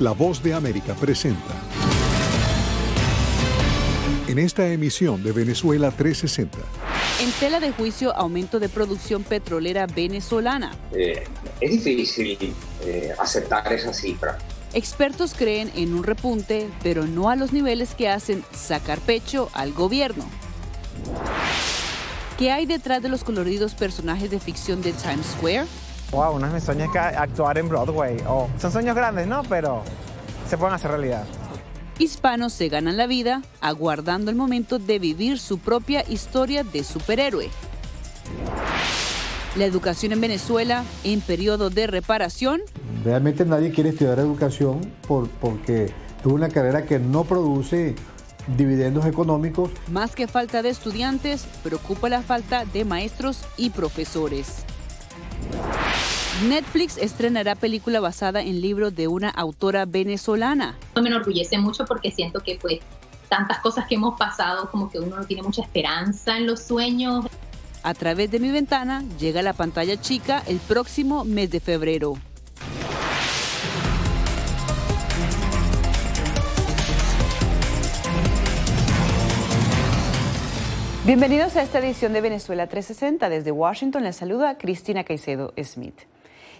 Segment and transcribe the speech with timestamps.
[0.00, 1.54] La Voz de América presenta.
[4.28, 6.56] En esta emisión de Venezuela 360.
[7.22, 10.72] En tela de juicio, aumento de producción petrolera venezolana.
[10.94, 11.24] Eh,
[11.60, 14.38] es difícil eh, aceptar esa cifra.
[14.72, 19.74] Expertos creen en un repunte, pero no a los niveles que hacen sacar pecho al
[19.74, 20.24] gobierno.
[22.38, 25.66] ¿Qué hay detrás de los coloridos personajes de ficción de Times Square?
[26.12, 28.16] Wow, uno de mis sueños es actuar en Broadway.
[28.26, 29.42] Oh, son sueños grandes, ¿no?
[29.48, 29.82] Pero
[30.48, 31.24] se pueden hacer realidad.
[31.98, 37.50] Hispanos se ganan la vida aguardando el momento de vivir su propia historia de superhéroe.
[39.56, 42.62] La educación en Venezuela en periodo de reparación.
[43.04, 47.94] Realmente nadie quiere estudiar educación por, porque es una carrera que no produce
[48.56, 49.70] dividendos económicos.
[49.90, 54.64] Más que falta de estudiantes, preocupa la falta de maestros y profesores.
[56.48, 60.78] Netflix estrenará película basada en libro de una autora venezolana.
[60.94, 62.80] Me enorgullece mucho porque siento que pues
[63.28, 67.26] tantas cosas que hemos pasado, como que uno no tiene mucha esperanza en los sueños.
[67.82, 72.14] A través de mi ventana llega la pantalla chica el próximo mes de febrero.
[81.04, 83.28] Bienvenidos a esta edición de Venezuela 360.
[83.28, 86.00] Desde Washington les saluda Cristina Caicedo Smith.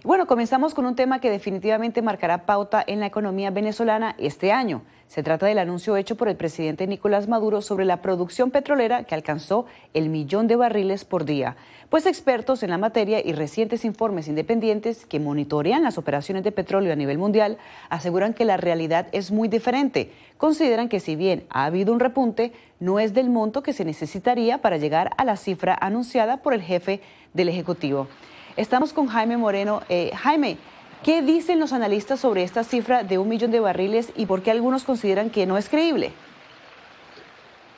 [0.03, 4.81] Bueno, comenzamos con un tema que definitivamente marcará pauta en la economía venezolana este año.
[5.09, 9.15] Se trata del anuncio hecho por el presidente Nicolás Maduro sobre la producción petrolera que
[9.15, 11.57] alcanzó el millón de barriles por día.
[11.91, 16.95] Pues expertos en la materia y recientes informes independientes que monitorean las operaciones de petróleo
[16.95, 17.59] a nivel mundial
[17.91, 20.13] aseguran que la realidad es muy diferente.
[20.39, 24.63] Consideran que si bien ha habido un repunte, no es del monto que se necesitaría
[24.63, 27.03] para llegar a la cifra anunciada por el jefe
[27.35, 28.09] del Ejecutivo.
[28.57, 29.83] Estamos con Jaime Moreno.
[29.89, 30.57] Eh, Jaime,
[31.05, 34.51] ¿qué dicen los analistas sobre esta cifra de un millón de barriles y por qué
[34.51, 36.11] algunos consideran que no es creíble?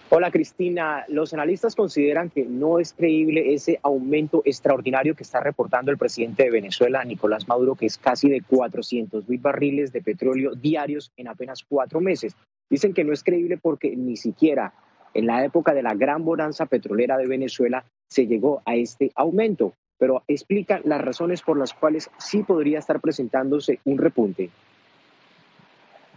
[0.09, 5.91] Hola Cristina, los analistas consideran que no es creíble ese aumento extraordinario que está reportando
[5.91, 10.55] el presidente de Venezuela, Nicolás Maduro, que es casi de 400 mil barriles de petróleo
[10.55, 12.34] diarios en apenas cuatro meses.
[12.69, 14.75] Dicen que no es creíble porque ni siquiera
[15.15, 19.75] en la época de la gran bonanza petrolera de Venezuela se llegó a este aumento
[20.02, 24.50] pero explica las razones por las cuales sí podría estar presentándose un repunte.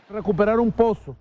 [0.10, 1.16] Recuperar un pozo.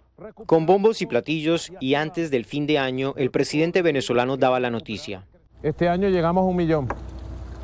[0.47, 4.71] Con bombos y platillos y antes del fin de año, el presidente venezolano daba la
[4.71, 5.27] noticia.
[5.63, 6.89] Este año llegamos a un millón.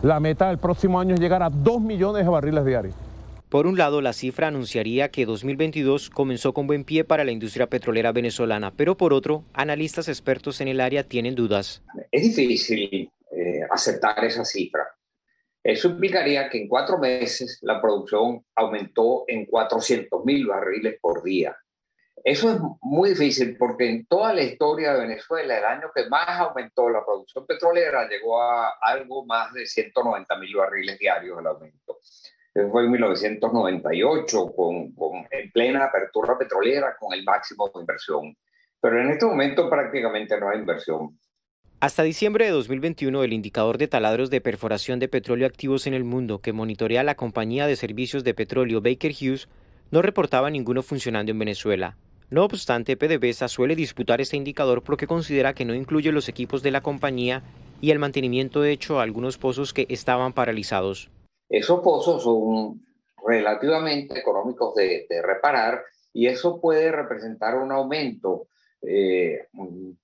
[0.02, 2.94] La meta del próximo año es llegar a dos millones de barriles diarios.
[3.48, 7.68] Por un lado, la cifra anunciaría que 2022 comenzó con buen pie para la industria
[7.68, 11.82] petrolera venezolana, pero por otro, analistas expertos en el área tienen dudas.
[12.12, 14.82] Es difícil eh, aceptar esa cifra.
[15.62, 21.56] Eso implicaría que en cuatro meses la producción aumentó en 400 mil barriles por día.
[22.22, 26.28] Eso es muy difícil porque en toda la historia de Venezuela, el año que más
[26.41, 31.98] aumentó la producción petrolera llegó a algo más de 190 mil barriles diarios el aumento.
[32.53, 38.37] Eso fue en 1998, con, con, en plena apertura petrolera, con el máximo de inversión.
[38.81, 41.19] Pero en este momento prácticamente no hay inversión.
[41.82, 46.04] Hasta diciembre de 2021, el indicador de taladros de perforación de petróleo activos en el
[46.04, 49.48] mundo que monitorea la compañía de servicios de petróleo Baker Hughes
[49.91, 51.96] no reportaba ninguno funcionando en Venezuela.
[52.28, 56.70] No obstante, PDVSA suele disputar este indicador porque considera que no incluye los equipos de
[56.70, 57.42] la compañía
[57.80, 61.08] y el mantenimiento hecho a algunos pozos que estaban paralizados.
[61.48, 62.82] Esos pozos son
[63.26, 65.80] relativamente económicos de, de reparar
[66.12, 68.48] y eso puede representar un aumento
[68.82, 69.46] eh,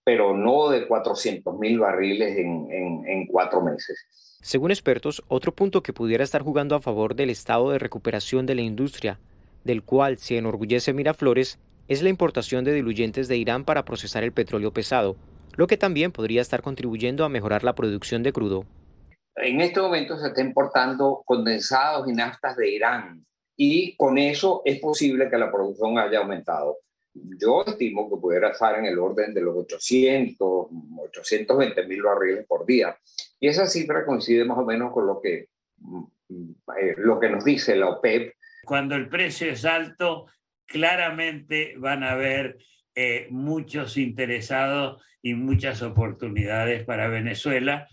[0.05, 4.39] pero no de 400 mil barriles en, en, en cuatro meses.
[4.43, 8.55] Según expertos, otro punto que pudiera estar jugando a favor del estado de recuperación de
[8.55, 9.19] la industria,
[9.65, 14.33] del cual se enorgullece Miraflores, es la importación de diluyentes de Irán para procesar el
[14.33, 15.17] petróleo pesado,
[15.57, 18.65] lo que también podría estar contribuyendo a mejorar la producción de crudo.
[19.37, 23.27] En este momento se está importando condensados y naftas de Irán
[23.57, 26.79] y con eso es posible que la producción haya aumentado
[27.39, 30.67] yo estimo que pudiera estar en el orden de los 800,
[30.99, 32.97] 820 mil barriles por día.
[33.41, 35.49] Y esa cifra coincide más o menos con lo que,
[35.79, 36.05] mm,
[36.81, 38.35] eh, lo que nos dice la OPEP.
[38.65, 40.27] Cuando el precio es alto,
[40.67, 42.59] claramente van a haber
[42.95, 47.89] eh, muchos interesados y muchas oportunidades para Venezuela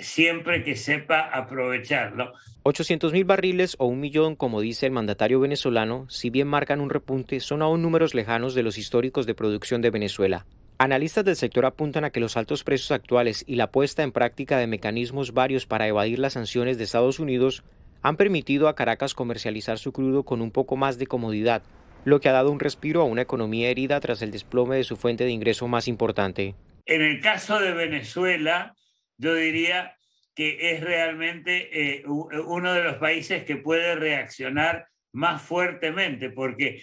[0.00, 2.32] siempre que sepa aprovecharlo.
[2.62, 6.90] 800 mil barriles o un millón, como dice el mandatario venezolano, si bien marcan un
[6.90, 10.46] repunte, son aún números lejanos de los históricos de producción de Venezuela.
[10.78, 14.58] Analistas del sector apuntan a que los altos precios actuales y la puesta en práctica
[14.58, 17.64] de mecanismos varios para evadir las sanciones de Estados Unidos
[18.02, 21.62] han permitido a Caracas comercializar su crudo con un poco más de comodidad,
[22.04, 24.96] lo que ha dado un respiro a una economía herida tras el desplome de su
[24.96, 26.54] fuente de ingreso más importante.
[26.86, 28.74] En el caso de Venezuela,
[29.20, 29.94] yo diría
[30.34, 36.82] que es realmente eh, uno de los países que puede reaccionar más fuertemente, porque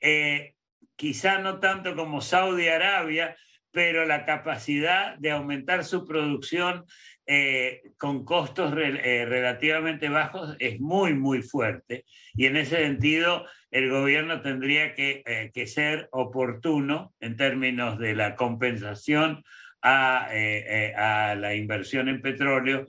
[0.00, 0.54] eh,
[0.96, 3.36] quizá no tanto como Saudi Arabia,
[3.70, 6.84] pero la capacidad de aumentar su producción
[7.26, 12.04] eh, con costos relativamente bajos es muy, muy fuerte.
[12.34, 19.44] Y en ese sentido, el gobierno tendría que ser oportuno en términos de la compensación
[19.84, 22.88] eh, eh, a, la inversión en petróleo.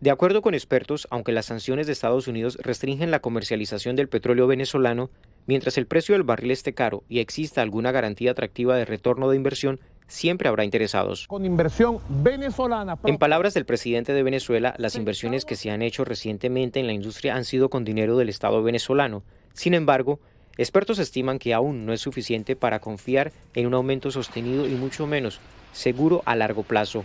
[0.00, 4.46] De acuerdo con expertos, aunque las sanciones de Estados Unidos restringen la comercialización del petróleo
[4.46, 5.10] venezolano,
[5.46, 9.36] mientras el precio del barril esté caro y exista alguna garantía atractiva de retorno de
[9.36, 11.26] inversión, siempre habrá interesados.
[11.26, 12.98] Con inversión venezolana.
[13.04, 16.94] En palabras del presidente de Venezuela, las inversiones que se han hecho recientemente en la
[16.94, 19.22] industria han sido con dinero del Estado venezolano.
[19.52, 20.18] Sin embargo,
[20.56, 25.06] expertos estiman que aún no es suficiente para confiar en un aumento sostenido y mucho
[25.06, 25.40] menos
[25.72, 27.04] seguro a largo plazo.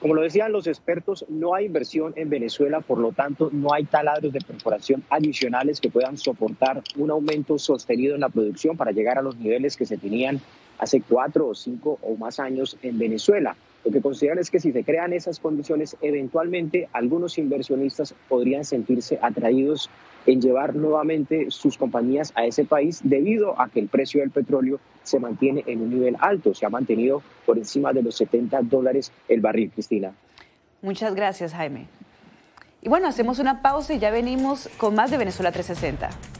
[0.00, 3.84] Como lo decían los expertos, no hay inversión en Venezuela, por lo tanto no hay
[3.84, 9.18] taladros de perforación adicionales que puedan soportar un aumento sostenido en la producción para llegar
[9.18, 10.40] a los niveles que se tenían
[10.78, 13.56] hace cuatro o cinco o más años en Venezuela.
[13.84, 19.18] Lo que consideran es que si se crean esas condiciones, eventualmente algunos inversionistas podrían sentirse
[19.20, 19.90] atraídos
[20.26, 24.80] en llevar nuevamente sus compañías a ese país debido a que el precio del petróleo
[25.02, 29.12] se mantiene en un nivel alto, se ha mantenido por encima de los 70 dólares
[29.28, 30.12] el barril, Cristina.
[30.82, 31.86] Muchas gracias, Jaime.
[32.82, 36.39] Y bueno, hacemos una pausa y ya venimos con más de Venezuela 360.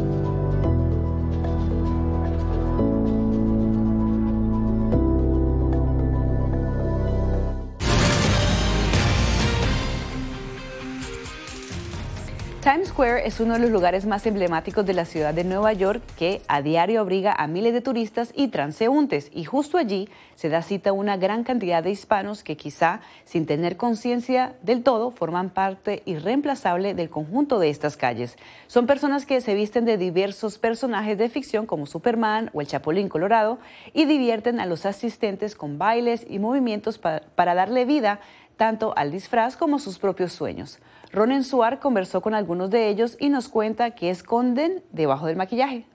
[12.61, 16.03] Times Square es uno de los lugares más emblemáticos de la ciudad de Nueva York
[16.15, 20.61] que a diario abriga a miles de turistas y transeúntes y justo allí se da
[20.61, 26.03] cita una gran cantidad de hispanos que quizá sin tener conciencia del todo forman parte
[26.05, 28.37] irreemplazable del conjunto de estas calles.
[28.67, 33.09] Son personas que se visten de diversos personajes de ficción como Superman o el Chapulín
[33.09, 33.57] Colorado
[33.91, 38.19] y divierten a los asistentes con bailes y movimientos para, darle vida
[38.61, 40.77] tanto al disfraz como sus propios sueños.
[41.11, 45.87] Ronen Suar conversó con algunos de ellos y nos cuenta qué esconden debajo del maquillaje.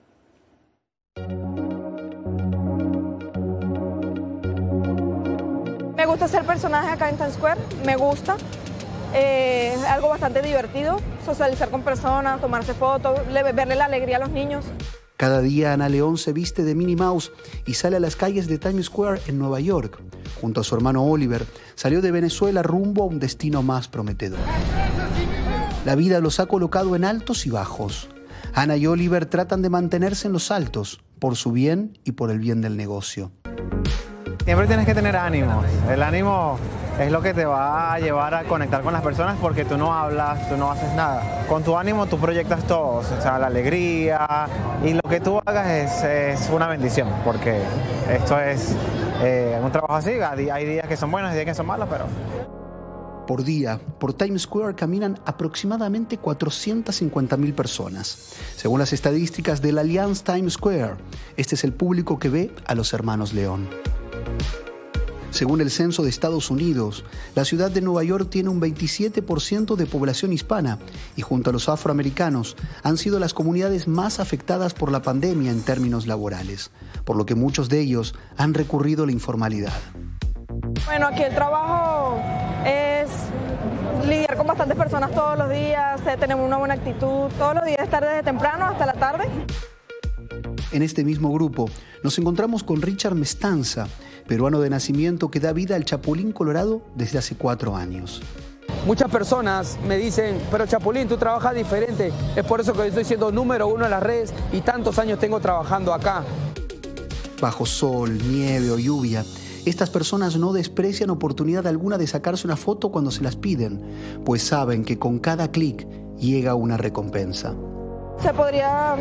[5.95, 8.35] Me gusta ser personaje acá en Times Square, me gusta.
[9.13, 14.31] Eh, es algo bastante divertido, socializar con personas, tomarse fotos, verle la alegría a los
[14.31, 14.65] niños.
[15.17, 17.31] Cada día Ana León se viste de Minnie Mouse
[17.65, 19.99] y sale a las calles de Times Square en Nueva York.
[20.39, 21.43] Junto a su hermano Oliver,
[21.73, 24.39] salió de Venezuela rumbo a un destino más prometedor.
[25.85, 28.09] La vida los ha colocado en altos y bajos.
[28.53, 32.37] Ana y Oliver tratan de mantenerse en los altos, por su bien y por el
[32.37, 33.31] bien del negocio.
[34.45, 35.63] Siempre tienes que tener ánimo.
[35.89, 36.59] El ánimo
[36.99, 39.93] es lo que te va a llevar a conectar con las personas porque tú no
[39.93, 41.45] hablas, tú no haces nada.
[41.47, 44.47] Con tu ánimo tú proyectas todo, o sea, la alegría
[44.83, 47.61] y lo que tú hagas es, una bendición porque
[48.09, 48.75] esto es
[49.21, 50.11] eh, un trabajo así.
[50.11, 52.05] Hay días que son buenos y días que son malos, pero
[53.27, 58.35] por día, por Times Square caminan aproximadamente 450.000 personas.
[58.55, 60.95] Según las estadísticas del Allianz Times Square,
[61.35, 63.67] este es el público que ve a los hermanos León.
[65.37, 69.85] Según el censo de Estados Unidos, la ciudad de Nueva York tiene un 27% de
[69.85, 70.79] población hispana
[71.15, 75.61] y junto a los afroamericanos han sido las comunidades más afectadas por la pandemia en
[75.61, 76.71] términos laborales,
[77.05, 79.73] por lo que muchos de ellos han recurrido a la informalidad.
[80.87, 82.19] Bueno, aquí el trabajo
[82.65, 87.63] es lidiar con bastantes personas todos los días, eh, tenemos una buena actitud, todos los
[87.63, 89.25] días estar desde temprano hasta la tarde.
[90.71, 91.69] En este mismo grupo
[92.03, 93.87] nos encontramos con Richard Mestanza,
[94.27, 98.21] peruano de nacimiento que da vida al Chapulín Colorado desde hace cuatro años.
[98.85, 102.11] Muchas personas me dicen, pero Chapulín, tú trabajas diferente.
[102.35, 105.39] Es por eso que estoy siendo número uno en las redes y tantos años tengo
[105.39, 106.23] trabajando acá.
[107.41, 109.25] Bajo sol, nieve o lluvia,
[109.65, 113.81] estas personas no desprecian oportunidad alguna de sacarse una foto cuando se las piden,
[114.23, 115.85] pues saben que con cada clic
[116.17, 117.53] llega una recompensa.
[118.21, 118.95] Se podría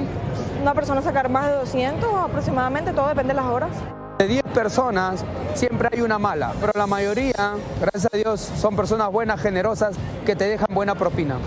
[0.61, 3.71] una persona sacar más de 200 aproximadamente, todo depende de las horas.
[4.19, 9.13] De 10 personas siempre hay una mala, pero la mayoría, gracias a Dios, son personas
[9.13, 9.95] buenas, generosas,
[10.25, 11.39] que te dejan buena propina.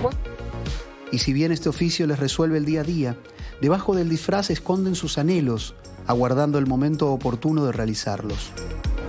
[1.12, 3.16] Y si bien este oficio les resuelve el día a día,
[3.60, 5.74] debajo del disfraz esconden sus anhelos,
[6.06, 8.52] aguardando el momento oportuno de realizarlos.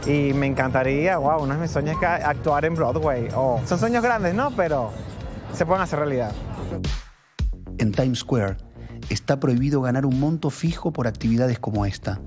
[0.07, 3.29] Y me encantaría, wow, uno de mis sueños es actuar en Broadway.
[3.37, 4.51] Oh, son sueños grandes, ¿no?
[4.57, 4.91] Pero
[5.53, 6.33] se pueden hacer realidad.
[7.77, 8.57] En Times Square
[9.11, 12.21] está prohibido ganar un monto fijo por actividades como esta,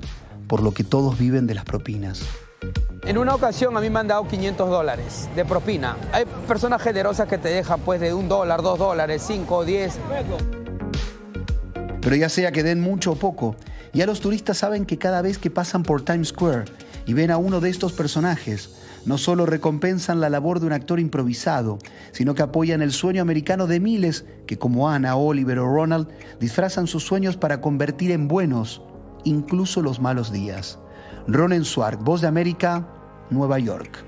[0.48, 2.24] por lo que todos viven de las propinas.
[3.06, 5.98] En una ocasión a mí me han dado 500 dólares de propina.
[6.14, 10.00] Hay personas generosas que te dejan pues de un dólar, dos dólares, cinco, diez.
[12.00, 13.58] Pero ya sea que den mucho o poco,
[13.92, 16.66] ya los turistas saben que cada vez que pasan por Times Square
[17.06, 18.70] y ven a uno de estos personajes,
[19.06, 21.80] no solo recompensan la labor de un actor improvisado,
[22.14, 26.08] sino que apoyan el sueño americano de miles que, como Anna, Oliver o Ronald,
[26.40, 28.82] disfrazan sus sueños para convertir en buenos
[29.24, 30.80] incluso los malos días.
[31.28, 32.88] Ronen Swark, Voz de América,
[33.30, 34.04] Nueva York.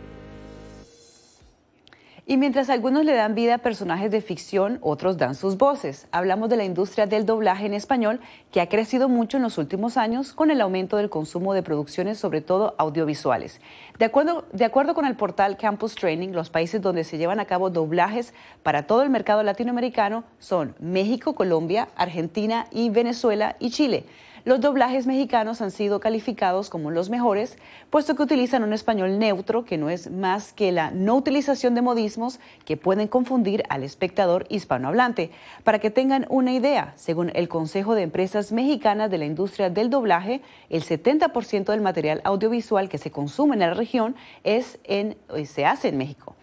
[2.27, 6.07] Y mientras algunos le dan vida a personajes de ficción, otros dan sus voces.
[6.11, 8.19] Hablamos de la industria del doblaje en español,
[8.51, 12.17] que ha crecido mucho en los últimos años con el aumento del consumo de producciones,
[12.17, 13.61] sobre todo audiovisuales.
[13.99, 17.45] De acuerdo, de acuerdo con el portal Campus Training, los países donde se llevan a
[17.45, 24.03] cabo doblajes para todo el mercado latinoamericano son México, Colombia, Argentina y Venezuela y Chile.
[24.45, 27.57] Los doblajes mexicanos han sido calificados como los mejores,
[27.89, 31.81] puesto que utilizan un español neutro, que no es más que la no utilización de
[31.81, 35.31] modismos que pueden confundir al espectador hispanohablante.
[35.63, 39.89] Para que tengan una idea, según el Consejo de Empresas Mexicanas de la Industria del
[39.89, 45.65] Doblaje, el 70% del material audiovisual que se consume en la región es en, se
[45.65, 46.34] hace en México.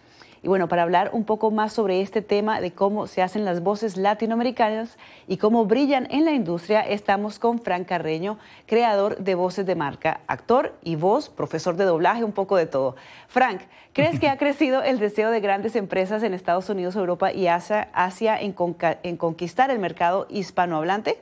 [0.43, 3.63] Y bueno, para hablar un poco más sobre este tema de cómo se hacen las
[3.63, 9.65] voces latinoamericanas y cómo brillan en la industria, estamos con Frank Carreño, creador de voces
[9.65, 12.97] de marca, actor y voz, profesor de doblaje, un poco de todo.
[13.29, 13.61] Frank,
[13.93, 17.87] ¿crees que ha crecido el deseo de grandes empresas en Estados Unidos, Europa y Asia,
[18.37, 18.53] en,
[19.03, 21.21] en conquistar el mercado hispanohablante?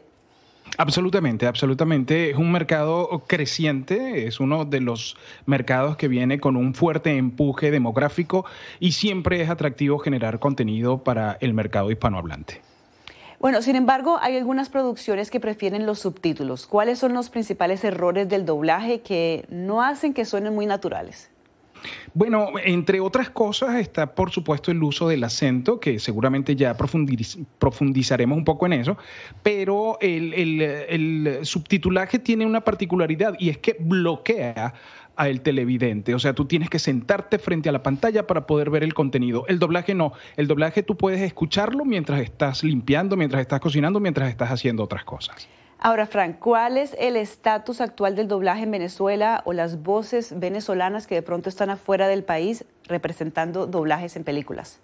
[0.78, 2.32] Absolutamente, absolutamente.
[2.32, 7.72] Es un mercado creciente, es uno de los mercados que viene con un fuerte empuje
[7.72, 8.46] demográfico
[8.80, 12.62] y siempre es atractivo generar contenido para el mercado hispanohablante.
[13.40, 16.68] Bueno, sin embargo, hay algunas producciones que prefieren los subtítulos.
[16.68, 21.31] ¿Cuáles son los principales errores del doblaje que no hacen que suenen muy naturales?
[22.14, 28.38] Bueno, entre otras cosas está por supuesto el uso del acento, que seguramente ya profundizaremos
[28.38, 28.98] un poco en eso,
[29.44, 34.74] pero el, subtitulaje tiene una particularidad y es que bloquea
[35.16, 36.16] al televidente.
[36.16, 39.46] O sea, tú tienes que sentarte frente a la pantalla para poder ver el contenido.
[39.48, 40.14] El doblaje no.
[40.38, 45.04] El doblaje tú puedes escucharlo mientras estás limpiando, mientras estás cocinando, mientras estás haciendo otras
[45.04, 45.48] cosas.
[45.84, 51.08] Ahora, Frank, ¿cuál es el estatus actual del doblaje en Venezuela o las voces venezolanas
[51.08, 54.80] que de pronto están afuera del país representando doblajes en películas?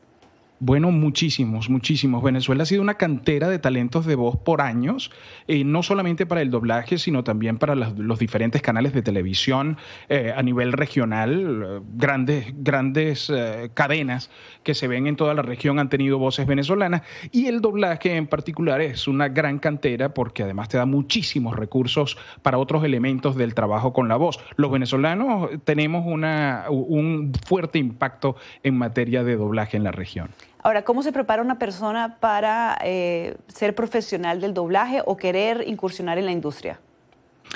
[0.60, 2.24] Bueno, muchísimos, muchísimos.
[2.24, 5.12] Venezuela ha sido una cantera de talentos de voz por años,
[5.48, 9.78] eh, no solamente para el doblaje, sino también para los diferentes canales de televisión
[10.10, 11.64] eh, a nivel regional.
[11.64, 13.32] Eh, grandes, grandes
[13.76, 14.32] cadenas
[14.64, 18.26] que se ven en toda la región han tenido voces venezolanas y el doblaje en
[18.26, 23.54] particular es una gran cantera porque además te da muchísimos recursos para otros elementos del
[23.54, 24.40] trabajo con la voz.
[24.56, 30.30] Los venezolanos tenemos una, un fuerte impacto en materia de doblaje en la región.
[30.64, 36.18] Ahora, ¿cómo se prepara una persona para eh, ser profesional del doblaje o querer incursionar
[36.18, 36.80] en la industria?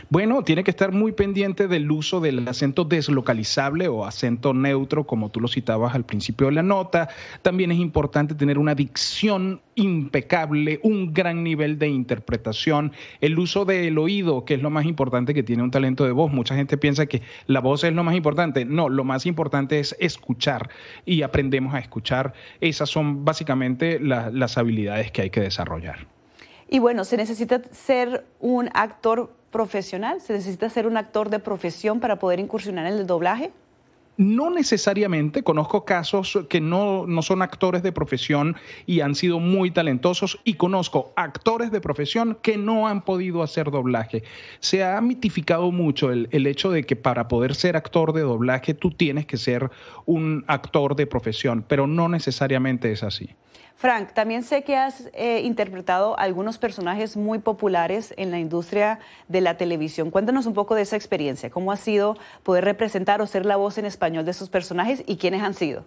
[0.10, 5.30] Bueno, tiene que estar muy pendiente del uso del acento deslocalizable o acento neutro, como
[5.30, 7.10] tú lo citabas al principio de la nota.
[7.42, 13.98] También es importante tener una dicción impecable, un gran nivel de interpretación, el uso del
[13.98, 16.32] oído, que es lo más importante que tiene un talento de voz.
[16.32, 18.66] Mucha gente piensa que la voz es lo más importante.
[18.66, 20.70] No, lo más importante es escuchar
[21.06, 22.34] y aprendemos a escuchar.
[22.60, 26.08] Esas son básicamente las habilidades que hay que desarrollar.
[26.70, 30.22] Y bueno, se necesita ser un actor profesional?
[30.22, 33.52] ¿Se necesita ser un actor de profesión para poder incursionar en el doblaje?
[34.18, 38.56] No necesariamente, conozco casos que no, no, son actores de profesión
[38.86, 43.72] y han sido muy talentosos y conozco actores de profesión que no han podido hacer
[43.72, 44.24] doblaje.
[44.60, 48.74] Se ha mitificado mucho el, el hecho de que para poder ser actor de doblaje
[48.74, 49.72] tú tienes que ser
[50.06, 53.30] un actor de profesión, pero no necesariamente es así.
[53.82, 59.42] Frank, también sé que has eh, interpretado algunos personajes muy populares en la industria de
[59.42, 60.12] la televisión.
[60.12, 61.50] Cuéntanos un poco de esa experiencia.
[61.50, 65.18] ¿Cómo ha sido poder representar o ser la voz en español de esos personajes y
[65.18, 65.84] quiénes han sido?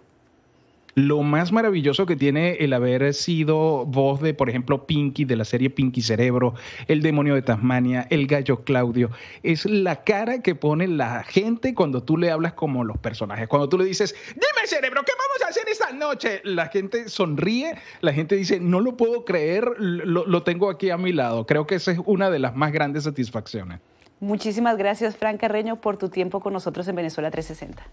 [0.97, 5.43] Lo más maravilloso que tiene el haber sido voz de, por ejemplo, Pinky, de la
[5.43, 6.53] serie Pinky Cerebro,
[6.87, 9.09] El Demonio de Tasmania, El Gallo Claudio,
[9.43, 13.49] es la cara que pone la gente cuando tú le hablas como los personajes.
[13.49, 16.39] Cuando tú le dices, dime cerebro, ¿qué vamos a hacer esta noche?
[16.45, 20.97] La gente sonríe, la gente dice, no lo puedo creer, lo, lo tengo aquí a
[20.97, 21.45] mi lado.
[21.45, 23.81] Creo que esa es una de las más grandes satisfacciones.
[24.21, 27.83] Muchísimas gracias, Frank Carreño, por tu tiempo con nosotros en Venezuela 360.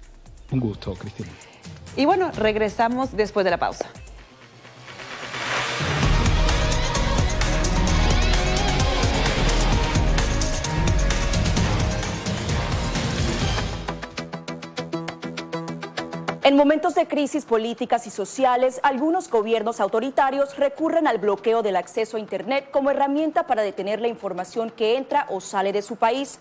[0.52, 1.30] Un gusto, Cristina.
[1.96, 3.86] Y bueno, regresamos después de la pausa.
[16.44, 22.16] En momentos de crisis políticas y sociales, algunos gobiernos autoritarios recurren al bloqueo del acceso
[22.16, 26.40] a Internet como herramienta para detener la información que entra o sale de su país.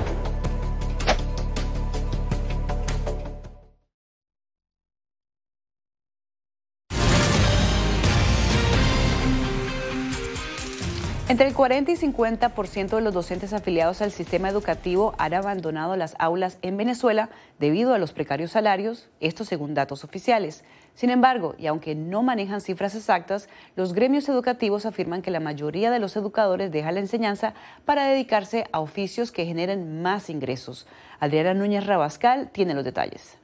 [11.31, 16.13] Entre el 40 y 50% de los docentes afiliados al sistema educativo han abandonado las
[16.19, 20.65] aulas en Venezuela debido a los precarios salarios, esto según datos oficiales.
[20.93, 25.89] Sin embargo, y aunque no manejan cifras exactas, los gremios educativos afirman que la mayoría
[25.89, 27.53] de los educadores deja la enseñanza
[27.85, 30.85] para dedicarse a oficios que generen más ingresos.
[31.21, 33.40] Adriana Núñez Rabascal tiene los detalles.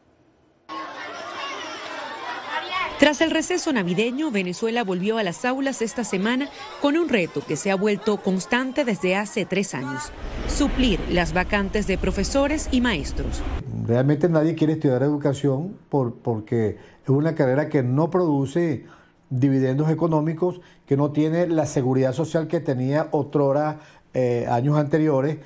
[2.99, 6.49] Tras el receso navideño, Venezuela volvió a las aulas esta semana
[6.81, 10.11] con un reto que se ha vuelto constante desde hace tres años,
[10.47, 13.43] suplir las vacantes de profesores y maestros.
[13.85, 18.85] Realmente nadie quiere estudiar educación por, porque es una carrera que no produce
[19.29, 23.79] dividendos económicos, que no tiene la seguridad social que tenía otrora
[24.15, 25.37] eh, años anteriores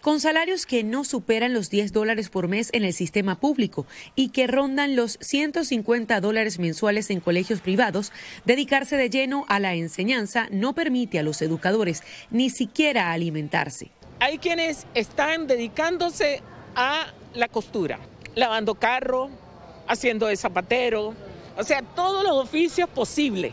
[0.00, 4.30] con salarios que no superan los 10 dólares por mes en el sistema público y
[4.30, 8.12] que rondan los 150 dólares mensuales en colegios privados,
[8.44, 13.90] dedicarse de lleno a la enseñanza no permite a los educadores ni siquiera alimentarse.
[14.20, 16.42] Hay quienes están dedicándose
[16.74, 17.98] a la costura,
[18.34, 19.30] lavando carro,
[19.86, 21.14] haciendo de zapatero,
[21.56, 23.52] o sea, todos los oficios posibles.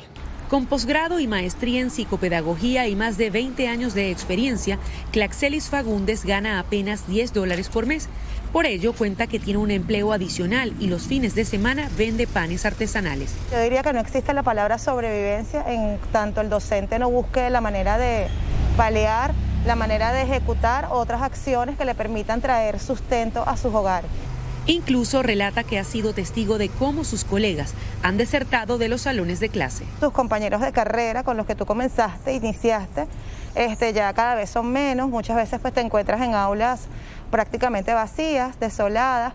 [0.49, 4.79] Con posgrado y maestría en psicopedagogía y más de 20 años de experiencia,
[5.11, 8.07] Claxelis Fagundes gana apenas 10 dólares por mes.
[8.53, 12.65] Por ello, cuenta que tiene un empleo adicional y los fines de semana vende panes
[12.65, 13.35] artesanales.
[13.51, 17.59] Yo diría que no existe la palabra sobrevivencia en tanto el docente no busque la
[17.59, 18.27] manera de
[18.77, 19.33] paliar,
[19.65, 24.09] la manera de ejecutar otras acciones que le permitan traer sustento a sus hogares.
[24.69, 29.39] Incluso relata que ha sido testigo de cómo sus colegas han desertado de los salones
[29.39, 29.85] de clase.
[30.01, 33.07] Tus compañeros de carrera con los que tú comenzaste, iniciaste,
[33.55, 35.07] este, ya cada vez son menos.
[35.07, 36.81] Muchas veces pues, te encuentras en aulas
[37.31, 39.33] prácticamente vacías, desoladas.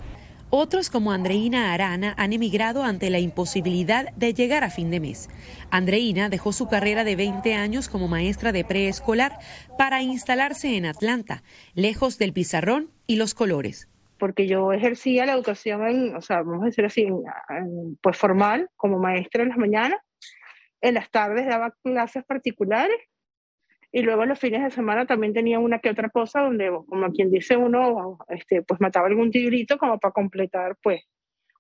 [0.51, 5.31] Otros como Andreina Arana han emigrado ante la imposibilidad de llegar a fin de mes.
[5.71, 9.39] Andreina dejó su carrera de 20 años como maestra de preescolar
[9.79, 11.43] para instalarse en Atlanta,
[11.73, 13.89] lejos del pizarrón y los colores
[14.23, 17.09] porque yo ejercía la educación, en, o sea, vamos a decir así,
[18.01, 19.99] pues formal, como maestra en las mañanas,
[20.81, 22.97] en las tardes daba clases particulares
[23.91, 27.33] y luego los fines de semana también tenía una que otra cosa donde, como quien
[27.33, 31.03] dice uno, este, pues mataba algún tigrito como para completar, pues,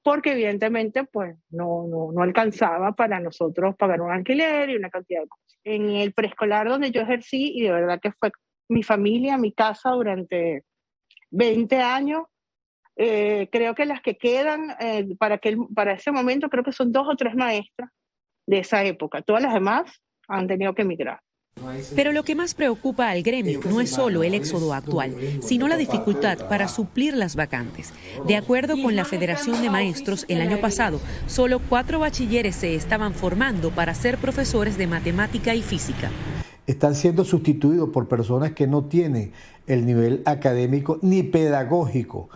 [0.04, 5.22] porque evidentemente, pues, no, no, no alcanzaba para nosotros pagar un alquiler y una cantidad
[5.22, 5.58] de cosas.
[5.64, 8.30] En el preescolar donde yo ejercí, y de verdad que fue
[8.68, 10.62] mi familia, mi casa durante
[11.32, 12.22] 20 años,
[12.96, 16.92] eh, creo que las que quedan eh, para, que, para ese momento, creo que son
[16.92, 17.90] dos o tres maestras
[18.46, 19.22] de esa época.
[19.22, 19.90] Todas las demás
[20.28, 21.20] han tenido que emigrar.
[21.94, 25.76] Pero lo que más preocupa al gremio no es solo el éxodo actual, sino la
[25.76, 27.92] dificultad para suplir las vacantes.
[28.26, 33.14] De acuerdo con la Federación de Maestros, el año pasado solo cuatro bachilleres se estaban
[33.14, 36.10] formando para ser profesores de matemática y física.
[36.66, 39.32] Están siendo sustituidos por personas que no tienen
[39.66, 42.30] el nivel académico ni pedagógico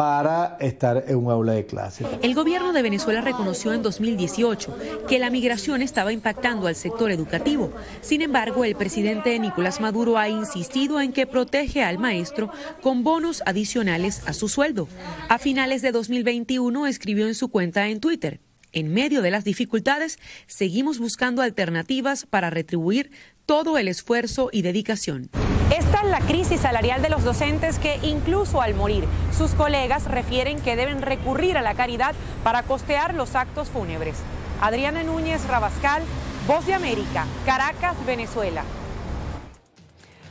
[0.00, 2.06] para estar en un aula de clase.
[2.22, 4.74] El gobierno de Venezuela reconoció en 2018
[5.06, 7.70] que la migración estaba impactando al sector educativo.
[8.00, 13.42] Sin embargo, el presidente Nicolás Maduro ha insistido en que protege al maestro con bonos
[13.44, 14.88] adicionales a su sueldo.
[15.28, 18.40] A finales de 2021 escribió en su cuenta en Twitter.
[18.72, 23.10] En medio de las dificultades, seguimos buscando alternativas para retribuir
[23.46, 25.28] todo el esfuerzo y dedicación.
[25.76, 29.04] Esta es la crisis salarial de los docentes que incluso al morir,
[29.36, 34.16] sus colegas refieren que deben recurrir a la caridad para costear los actos fúnebres.
[34.60, 36.02] Adriana Núñez Rabascal,
[36.46, 38.64] Voz de América, Caracas, Venezuela.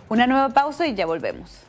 [0.09, 1.68] Una nueva pausa y ya volvemos.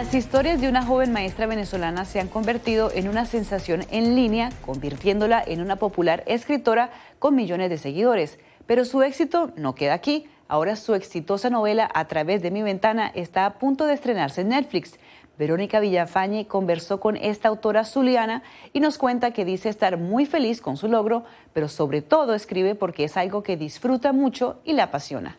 [0.00, 4.48] Las historias de una joven maestra venezolana se han convertido en una sensación en línea,
[4.64, 8.38] convirtiéndola en una popular escritora con millones de seguidores.
[8.66, 10.26] Pero su éxito no queda aquí.
[10.48, 14.48] Ahora su exitosa novela A través de mi ventana está a punto de estrenarse en
[14.48, 14.98] Netflix.
[15.38, 20.62] Verónica Villafañe conversó con esta autora zuliana y nos cuenta que dice estar muy feliz
[20.62, 24.80] con su logro, pero sobre todo escribe porque es algo que disfruta mucho y le
[24.80, 25.36] apasiona.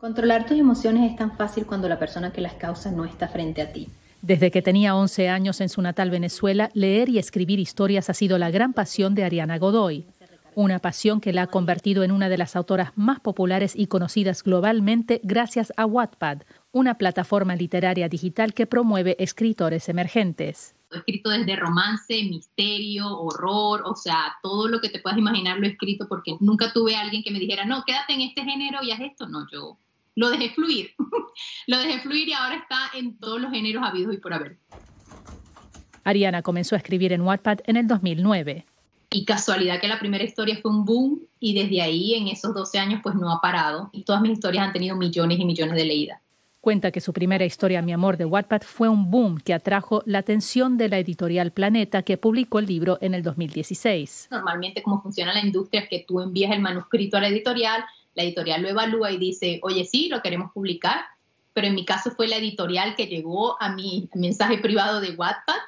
[0.00, 3.60] Controlar tus emociones es tan fácil cuando la persona que las causa no está frente
[3.60, 3.86] a ti.
[4.22, 8.38] Desde que tenía 11 años en su natal Venezuela, leer y escribir historias ha sido
[8.38, 10.06] la gran pasión de Ariana Godoy.
[10.54, 14.42] Una pasión que la ha convertido en una de las autoras más populares y conocidas
[14.42, 20.74] globalmente gracias a Wattpad, una plataforma literaria digital que promueve escritores emergentes.
[20.92, 25.66] He escrito desde romance, misterio, horror, o sea, todo lo que te puedas imaginar lo
[25.66, 28.82] he escrito porque nunca tuve a alguien que me dijera, no, quédate en este género
[28.82, 29.28] y haz esto.
[29.28, 29.78] No, yo
[30.14, 30.94] lo dejé fluir.
[31.66, 34.58] lo dejé fluir y ahora está en todos los géneros habidos y por haber.
[36.04, 38.66] Ariana comenzó a escribir en Wattpad en el 2009.
[39.12, 42.78] Y casualidad que la primera historia fue un boom y desde ahí en esos 12
[42.78, 45.84] años pues no ha parado y todas mis historias han tenido millones y millones de
[45.84, 46.20] leídas.
[46.60, 50.18] Cuenta que su primera historia, Mi amor de Wattpad, fue un boom que atrajo la
[50.18, 54.28] atención de la editorial Planeta que publicó el libro en el 2016.
[54.30, 57.82] Normalmente cómo funciona la industria es que tú envías el manuscrito a la editorial,
[58.14, 61.04] la editorial lo evalúa y dice, oye, sí, lo queremos publicar,
[61.52, 65.58] pero en mi caso fue la editorial que llegó a mi mensaje privado de Wattpad.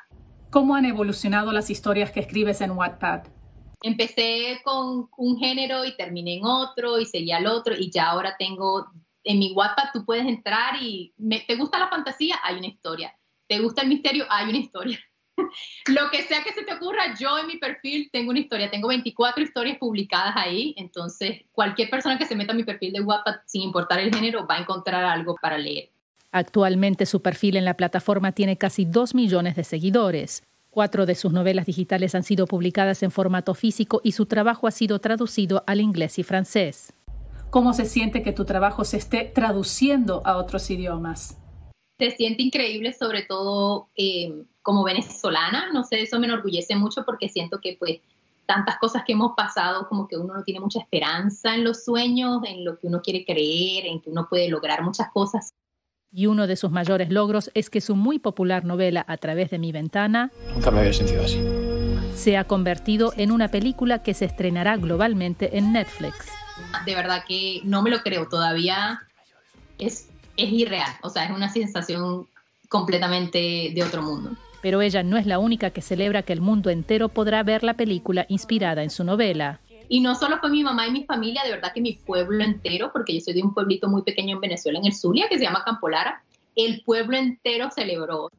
[0.50, 3.24] ¿Cómo han evolucionado las historias que escribes en Wattpad?
[3.82, 8.36] Empecé con un género y terminé en otro y seguí al otro y ya ahora
[8.38, 8.86] tengo,
[9.24, 11.14] en mi Wattpad tú puedes entrar y
[11.46, 13.16] te gusta la fantasía, hay una historia.
[13.48, 14.24] ¿Te gusta el misterio?
[14.30, 14.98] Hay una historia.
[15.88, 18.88] Lo que sea que se te ocurra, yo en mi perfil tengo una historia, tengo
[18.88, 23.36] 24 historias publicadas ahí, entonces cualquier persona que se meta a mi perfil de Wattpad,
[23.46, 25.90] sin importar el género, va a encontrar algo para leer.
[26.30, 30.42] Actualmente su perfil en la plataforma tiene casi 2 millones de seguidores.
[30.70, 34.70] Cuatro de sus novelas digitales han sido publicadas en formato físico y su trabajo ha
[34.70, 36.94] sido traducido al inglés y francés.
[37.50, 41.36] ¿Cómo se siente que tu trabajo se esté traduciendo a otros idiomas?
[41.98, 47.28] Se siente increíble, sobre todo eh, como venezolana, no sé, eso me enorgullece mucho porque
[47.28, 48.00] siento que pues
[48.46, 52.42] tantas cosas que hemos pasado, como que uno no tiene mucha esperanza en los sueños,
[52.46, 55.52] en lo que uno quiere creer, en que uno puede lograr muchas cosas.
[56.12, 59.58] Y uno de sus mayores logros es que su muy popular novela A través de
[59.58, 61.40] mi ventana Nunca me había sentido así.
[62.14, 66.28] se ha convertido en una película que se estrenará globalmente en Netflix.
[66.84, 69.00] De verdad que no me lo creo todavía.
[69.78, 72.26] Es, es irreal, o sea, es una sensación
[72.68, 74.32] completamente de otro mundo.
[74.62, 77.74] Pero ella no es la única que celebra que el mundo entero podrá ver la
[77.74, 79.60] película inspirada en su novela.
[79.90, 82.90] Y no solo fue mi mamá y mi familia, de verdad que mi pueblo entero,
[82.94, 85.44] porque yo soy de un pueblito muy pequeño en Venezuela, en el Zulia, que se
[85.44, 86.22] llama Campolara,
[86.56, 88.30] el pueblo entero celebró.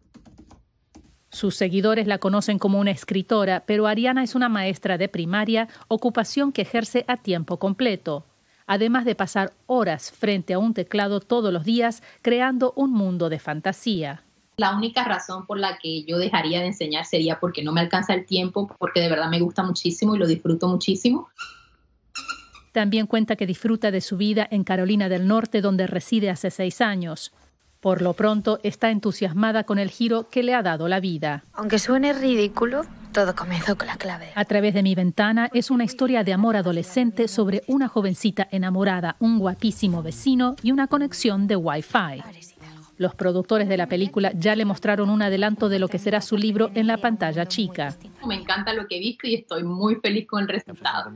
[1.29, 6.51] Sus seguidores la conocen como una escritora, pero Ariana es una maestra de primaria, ocupación
[6.51, 8.25] que ejerce a tiempo completo,
[8.65, 13.39] además de pasar horas frente a un teclado todos los días creando un mundo de
[13.39, 14.22] fantasía.
[14.57, 18.13] La única razón por la que yo dejaría de enseñar sería porque no me alcanza
[18.13, 21.29] el tiempo, porque de verdad me gusta muchísimo y lo disfruto muchísimo.
[22.71, 26.81] También cuenta que disfruta de su vida en Carolina del Norte, donde reside hace seis
[26.81, 27.31] años.
[27.79, 31.43] Por lo pronto, está entusiasmada con el giro que le ha dado la vida.
[31.53, 34.31] Aunque suene ridículo, todo comenzó con la clave.
[34.35, 39.17] A través de mi ventana es una historia de amor adolescente sobre una jovencita enamorada,
[39.19, 42.23] un guapísimo vecino y una conexión de Wi-Fi.
[43.03, 46.37] Los productores de la película ya le mostraron un adelanto de lo que será su
[46.37, 47.93] libro en la pantalla chica.
[48.25, 51.11] Me encanta lo que he visto y estoy muy feliz con el resultado.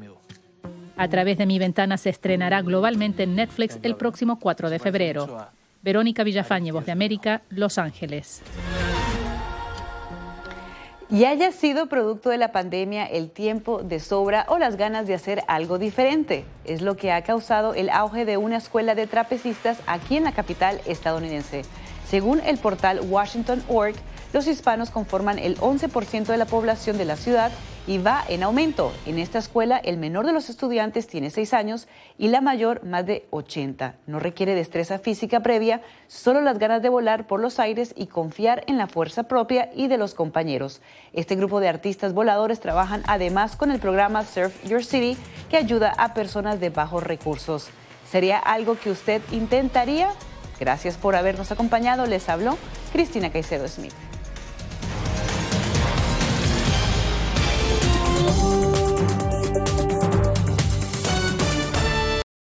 [0.98, 5.48] A través de mi ventana se estrenará globalmente en Netflix el próximo 4 de febrero.
[5.82, 8.44] Verónica Villafañe, Voz de América, Los Ángeles.
[11.10, 15.14] Y haya sido producto de la pandemia el tiempo de sobra o las ganas de
[15.14, 16.44] hacer algo diferente.
[16.66, 20.34] Es lo que ha causado el auge de una escuela de trapecistas aquí en la
[20.34, 21.62] capital estadounidense.
[22.10, 23.96] Según el portal Washington.org,
[24.34, 27.52] Los hispanos conforman el 11% de la población de la ciudad
[27.88, 28.92] y va en aumento.
[29.06, 31.88] En esta escuela, el menor de los estudiantes tiene 6 años
[32.18, 33.96] y la mayor más de 80.
[34.06, 38.66] No requiere destreza física previa, solo las ganas de volar por los aires y confiar
[38.68, 40.82] en la fuerza propia y de los compañeros.
[41.14, 45.18] Este grupo de artistas voladores trabajan además con el programa Surf Your City,
[45.50, 47.70] que ayuda a personas de bajos recursos.
[48.12, 50.10] ¿Sería algo que usted intentaría?
[50.60, 52.06] Gracias por habernos acompañado.
[52.06, 52.58] Les habló
[52.92, 54.07] Cristina Caicedo Smith.
[58.30, 58.77] Ooh.